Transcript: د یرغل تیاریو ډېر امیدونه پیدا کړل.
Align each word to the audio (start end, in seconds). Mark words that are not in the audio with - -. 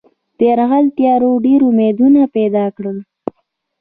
د 0.37 0.39
یرغل 0.49 0.85
تیاریو 0.97 1.43
ډېر 1.45 1.61
امیدونه 1.69 2.21
پیدا 2.35 2.65
کړل. 2.75 2.97